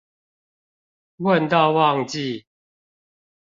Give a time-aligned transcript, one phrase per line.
[1.19, 2.47] 問到忘記